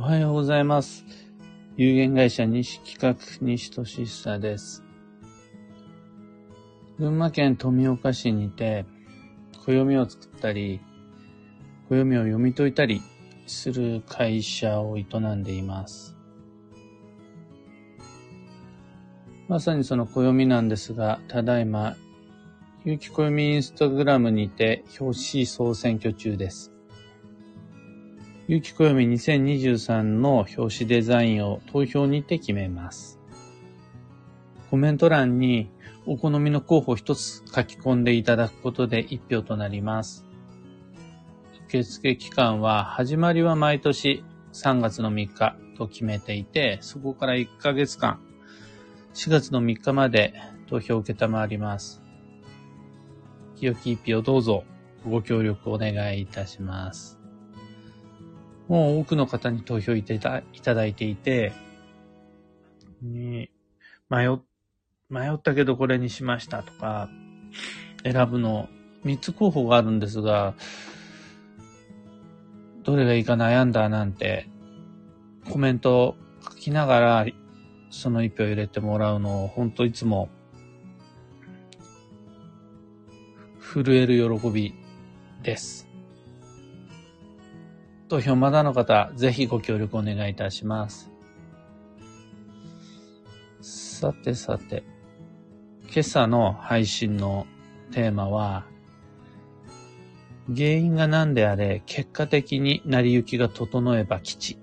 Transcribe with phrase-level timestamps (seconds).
[0.00, 1.04] おはようございます。
[1.76, 4.84] 有限会社西企画西俊久です。
[7.00, 8.86] 群馬県富岡市にて、
[9.66, 10.80] 暦を作ったり、
[11.88, 13.02] 暦を読み解いたり
[13.48, 15.04] する会社を営
[15.34, 16.16] んでいます。
[19.48, 21.96] まさにその暦なんですが、ただいま、
[22.84, 26.77] 有機暦インスタグラムにて表紙総選挙中です。
[28.48, 33.20] 有機暦2023の表紙デザインを投票にて決めます。
[34.70, 35.70] コメント欄に
[36.06, 40.24] お好みの候補一つ書き込んでいただくことで一票となります。
[41.66, 48.18] 受付期間は始まりは毎年3月の3日と決めていて、そこから1ヶ月間、
[49.12, 50.32] 4月の3日まで
[50.70, 52.00] 投票を受けたまわります。
[53.56, 54.64] 清き一票どうぞ
[55.04, 57.17] ご協力お願いいたします。
[58.68, 61.52] もう多くの方に投票いただいただいていて、
[63.02, 63.50] に
[64.10, 64.38] 迷っ、
[65.10, 67.08] 迷ったけどこれにしましたとか、
[68.04, 68.68] 選ぶの
[69.04, 70.54] 3つ候補があるんですが、
[72.88, 74.48] どれがいいか悩んだなんて
[75.50, 77.26] コメント書きながら
[77.90, 80.30] その一票入れてもらうのを本当いつも
[83.60, 84.74] 震える喜び
[85.42, 85.87] です。
[88.08, 91.10] 投票まだの方、ぜひご協力お願いいたします。
[93.60, 94.82] さてさて、
[95.90, 97.46] 今朝の配信の
[97.92, 98.64] テーマは、
[100.46, 104.58] 原因が何であれ、結果的に成り行きが整えば吉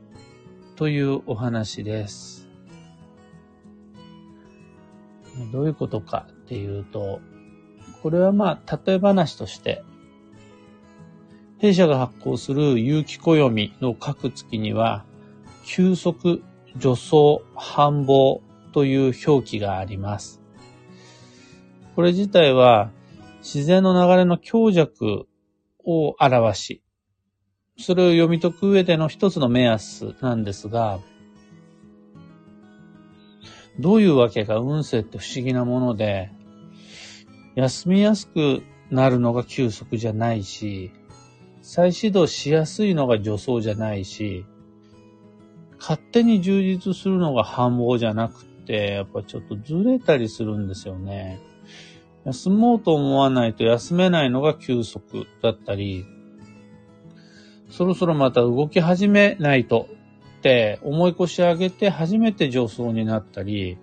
[0.75, 2.49] というお話です。
[5.51, 7.19] どういうことかっていうと、
[8.01, 9.83] これはまあ、例え話として、
[11.65, 15.03] 弊社が発行する有機暦の各月には、
[15.65, 20.43] 休息、助走、繁忙という表記があります。
[21.95, 22.91] これ自体は
[23.39, 25.25] 自然の流れの強弱
[25.83, 26.83] を表し、
[27.79, 30.99] それを読み解く上での一つの目安なんですが、
[33.79, 36.29] どういうわけか運勢って不思議なもので、
[37.55, 38.61] 休みやすく
[38.91, 40.91] なるのが休息じゃないし、
[41.67, 44.45] 再始動しやすいのが助走じゃないし、
[45.79, 51.39] 勝手に充実するのが繁忙じゃなくて、やっぱちょっとずれたりするんですよね。
[52.23, 56.05] 休もうと思わないと休めないのが休息だったり、
[57.71, 59.89] そろそろまた動き始めないと
[60.37, 63.79] って思い越し上げて初めて助走になったり、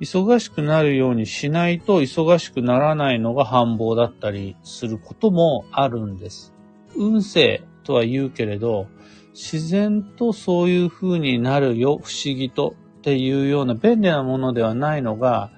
[0.00, 6.52] 忙しくなるようにしないと忙しくならないのが繁忙だったりすることもあるんです。
[6.96, 8.86] 運勢とは言うけれど、
[9.34, 15.50] 自然とそういう風になるよ、不思議とっていうような便利なものではないのが、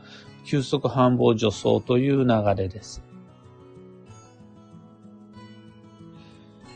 [0.44, 3.02] 休息繁忙助走という流れです。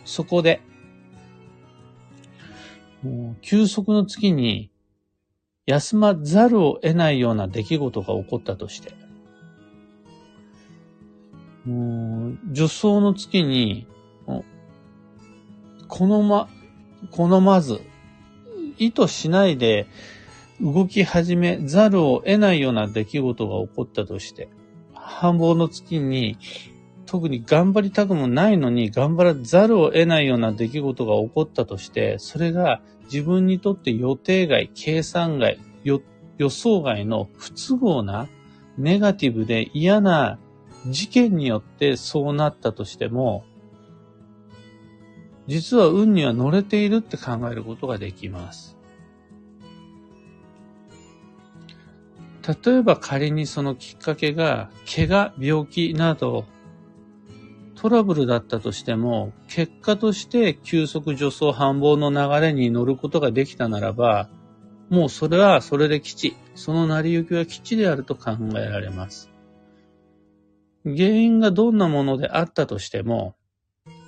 [0.04, 0.60] そこで、
[3.02, 4.70] もう休息の月に
[5.66, 8.94] 休まざるを得ないような出来事が起こったとして、
[12.54, 13.86] 助走の月に、
[15.88, 16.48] このま、
[17.10, 17.80] 好まず、
[18.78, 19.86] 意図しないで
[20.60, 24.48] 動き始めざるを得ないような出来事が起こったとして、
[24.94, 26.36] 繁忙の月に
[27.06, 38.28] 特に頑張りたくもないのに頑張らざるを得ないような出来事が起こったとして、それが自分にとって予定外、計算外、予想外の不都合な、
[38.76, 40.38] ネガティブで嫌な
[40.86, 43.44] 事件によってそうなったとしても、
[45.48, 48.76] 実は運には乗れているって考えることができます。
[52.64, 56.44] 例えば仮にそのきっかけが、怪我、病気など、
[57.76, 64.28] トラブルだったとしても、結果として休息助走繁忙の流れに乗ることができたならば、
[64.90, 69.30] もうそれはそれで基地、その成り行きは基地であると考えられます。
[70.84, 73.34] 原因がどんなものであったとしても、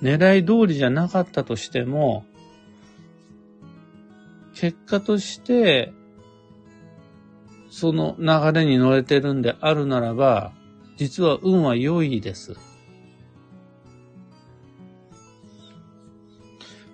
[0.01, 2.25] 狙い通りじゃなかったとしても、
[4.53, 5.93] 結果として、
[7.69, 10.51] その流れに乗れてるんであるならば、
[10.97, 12.55] 実は運は良いです。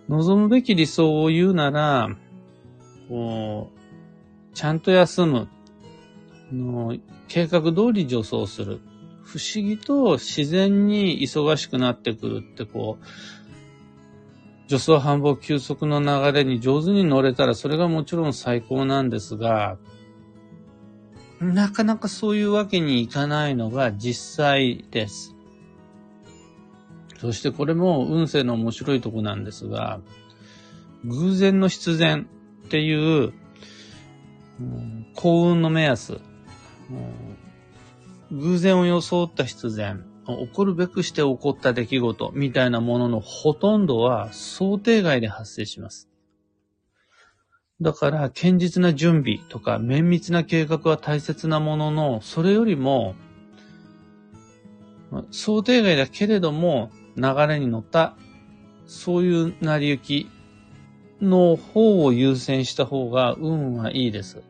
[0.08, 2.16] 望むべき理想を言うなら、
[3.10, 5.48] こう、ちゃんと休む。
[6.52, 6.96] の
[7.28, 8.80] 計画通り助走する。
[9.28, 13.06] 不思議と自然に忙しくなってくるってこう
[14.70, 19.78] 助走繁忙休息の流れに上手に乗れたらそれがもちろん最高なんですが、
[21.42, 25.36] なかなかそういうわけにいかないのが実際です。
[27.20, 30.00] そしてこれも運勢の面白いとこなんですが、
[31.06, 32.28] 偶然の必然
[32.66, 33.34] っていう、
[34.60, 36.20] うん、幸運の目安、うん、
[38.32, 46.10] 偶然を装った必然、起こるべくして起こった出来事みたいなもののほとんどは想定外で発生します。
[47.80, 53.16] だから、堅実な準備とか綿密な計画は大切なものの、それよりも、
[55.32, 58.16] 想定外だけれども、流れに乗った、
[58.88, 60.30] そういう成り行き
[61.22, 64.42] の方を優先した方が運はいいです。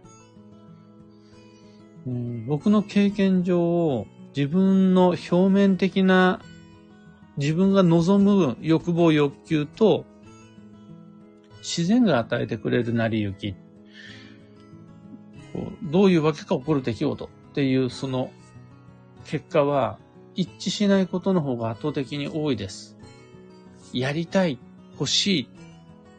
[2.45, 6.39] 僕の経験上、自分の表面的な
[7.35, 10.05] 自分が望む欲望欲求と
[11.57, 13.55] 自然が与えてくれる成り行き。
[15.83, 18.31] どういうわけか起こる出来事っていうその
[19.25, 19.97] 結果は
[20.35, 22.95] 一致しないことの方が圧倒的に多いです。
[23.91, 24.59] やりたい、
[24.93, 25.43] 欲しい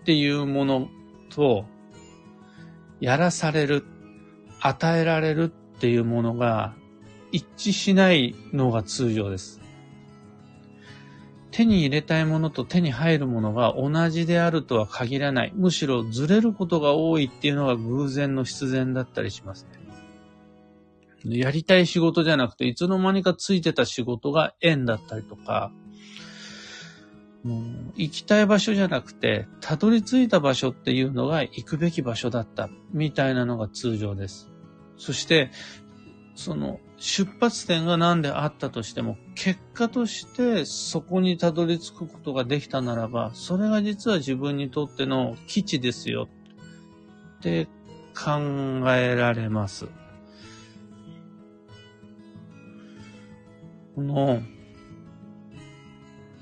[0.02, 0.88] っていうもの
[1.31, 1.64] と、
[3.00, 3.85] やらされる、
[4.61, 6.75] 与えられるっていうものが
[7.30, 9.60] 一致しないのが通常です。
[11.52, 15.52] 手に入れたいものと手に入るものが同じであるとは限らない。
[15.54, 19.66] むしろずれることが多いっていうのが偶然の必然だったりします
[21.25, 21.38] ね。
[21.38, 25.72] やりたい仕事じゃなくて、いつの間にかついてた仕事が縁だったりとか、
[27.44, 27.62] もう
[27.96, 34.50] 行きたい場所じゃなくて、たどり着いた場所っていうのが行くべき場所だった、みたいなのが通常です。
[34.98, 35.50] そして、
[36.34, 46.28] その出発点が何であったとしても、結果としてそこにたどり着くことができたならば、それが実は自分にとっての基地ですよ
[47.38, 47.66] って
[48.14, 48.40] 考
[48.92, 49.86] えられます。
[53.94, 54.42] この、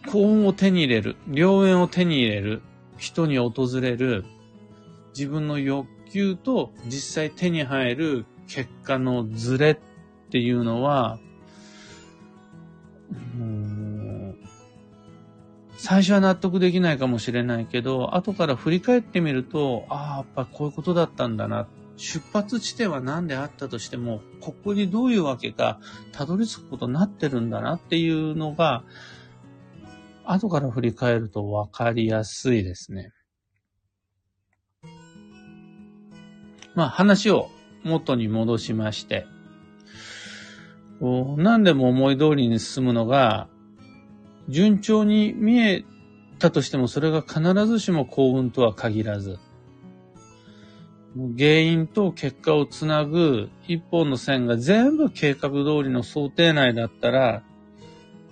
[0.06, 2.62] 幸運を手に入れる、良縁を手に入れる、
[2.96, 4.24] 人に訪れる、
[5.14, 9.76] 自分の欲求と実際手に入る結果のズレっ
[10.30, 11.18] ていうのは、
[15.76, 21.68] 最初は納得できないかもしれないけど、後から振り返ってみると、ああ、やっぱこういうことだったんだな。
[21.96, 25.80] 出発地点は何であったとしても、ここにどういうわけか、
[26.12, 28.84] たどり着くことになってるんだなっていうのが、
[30.24, 33.12] 後から振り返ると分かりやすいですね。
[36.74, 37.48] まあ話を
[37.84, 39.26] 元に戻しまして、
[41.00, 43.48] 何でも思い通りに進むのが、
[44.48, 45.84] 順調に見え
[46.38, 49.38] たとしてもそれが必ずしも幸運とは限らず、
[51.38, 57.42] 原因と結果をつなぐ一本の線が全部計画通りの想定内だったら、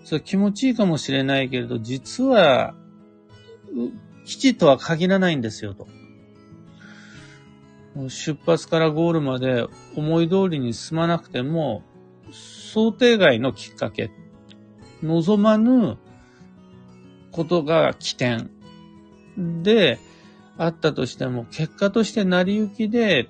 [0.05, 2.75] それ気持ちいいかもしれないけれど、実は、
[4.27, 5.89] 基地とは限らないんですよと。
[8.09, 11.83] 出発からゴールまで思い通りに進まなくても、
[12.33, 14.11] 想定外のきっかけ、
[15.03, 15.97] 望まぬ
[17.31, 18.51] ことが起点
[19.63, 19.99] で
[20.57, 23.29] あったとしても、結果として成り行きで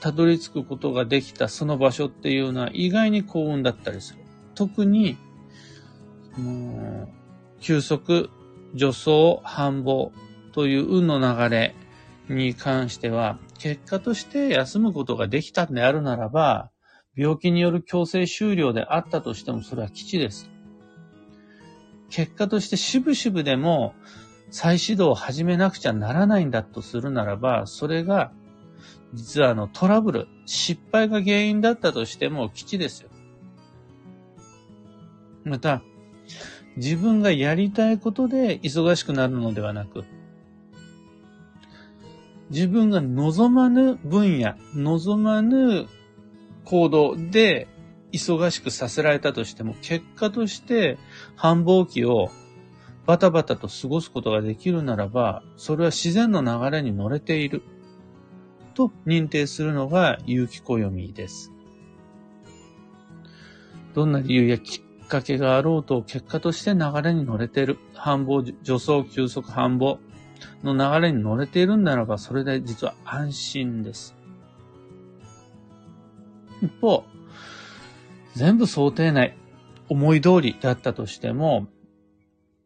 [0.00, 4.20] たどり着くことができたその場所っていうのは意外に幸運だったりする。
[4.54, 5.16] 特に、
[7.60, 8.30] 休息、
[8.72, 10.10] 助走、繁忙
[10.52, 11.74] という運の流れ
[12.28, 16.70] に関しては、結果として休むことができたんであるならば、
[17.16, 20.50] 病気による強制終了であったとしてもそれは基地です。
[22.10, 23.94] 結果として渋々でも
[24.50, 28.32] 再始動を始めなくちゃならないんだとするならば、それが
[29.14, 33.10] 実はあのトラブル、失敗が原因だったとしても基地ですよ。
[35.44, 35.82] また、
[36.76, 40.04] 自分がやりたいことで忙しくなるのではなく、
[42.50, 45.86] 自分が望まぬ分野、望まぬ
[46.64, 47.68] 行動で
[48.12, 50.98] 忙しくさせられたとしても、結果として
[51.36, 52.30] 繁忙期を
[53.06, 57.62] バタバタと過ごすことができるならば、それは自然の流れに乗れている
[58.74, 61.52] と認定するのが有機暦です。
[63.94, 67.78] どんな理由やきっかけがあろうと結果として流れに乗れている。
[67.94, 69.98] 繁忙、助走、休息、繁忙。
[70.62, 74.14] の流れに乗れているんならば、それで実は安心です。
[76.62, 77.04] 一方、
[78.34, 79.36] 全部想定内、
[79.88, 81.68] 思い通りだったとしても、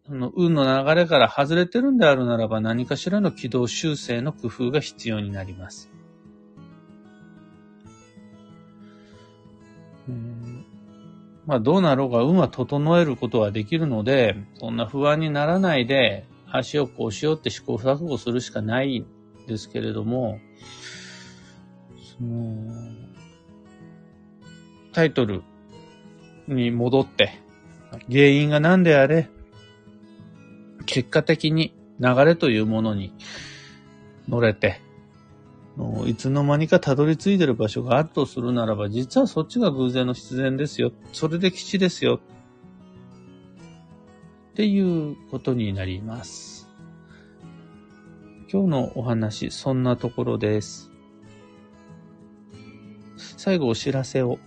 [0.06, 5.90] その運の流れから外れてるんであるならば何かしらの軌道修正の工夫が必要になります。
[11.44, 19.06] まあどうなろうが運は整えることはできるので、そんな不安にならないで、足をこうしようって試行錯誤するしかないん
[19.46, 20.40] ですけれども、
[22.18, 22.72] その、
[24.92, 25.42] タイトル
[26.46, 27.38] に戻って、
[28.10, 29.28] 原因が何であれ、
[30.86, 33.12] 結果的に流れというものに
[34.28, 34.80] 乗れて、
[36.06, 40.92] いつの間にかたどり着いてる場所があるとするならば、実はそっちが偶然の必然ですよ。
[41.12, 42.20] それで基地ですよ。
[44.58, 46.68] っていうことになります。
[48.52, 50.90] 今日のお話、そんなところです。
[53.16, 54.40] 最後お知らせを。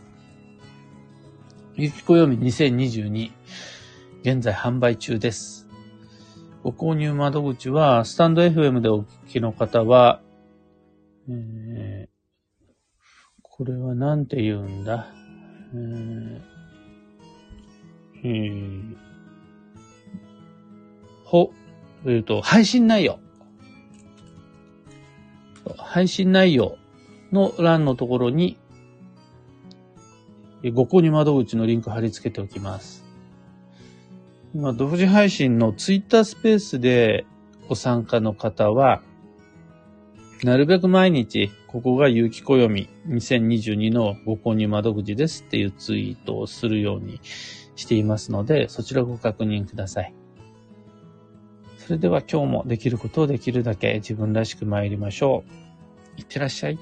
[1.75, 3.31] ゆきこよみ2022、
[4.23, 5.69] 現在販売中です。
[6.61, 10.21] ご購入窓口は、スタンド FM でお聞きの方は、
[11.29, 12.09] えー、
[13.43, 15.07] これは何て言うんだ、
[15.73, 16.41] えー
[18.25, 19.10] えー、
[21.31, 21.53] ほ、
[22.03, 23.17] えっ、ー、と、配信内容。
[25.77, 26.75] 配信内容
[27.31, 28.57] の欄のところに、
[30.73, 33.05] ご購入窓口のリンク貼り付けておきます。
[34.53, 37.25] 今、同時配信のツイッタースペースで
[37.69, 39.01] ご参加の方は、
[40.43, 47.21] なるべく毎日、ここが有機暦2022のご購入窓口ですっていうツイートをするように
[47.77, 50.13] していますので、そちらご確認ください。
[51.91, 55.43] それでは今日もできることをできるだけ自分らしく参りましょ
[56.15, 56.21] う。
[56.21, 56.79] いってらっしゃい。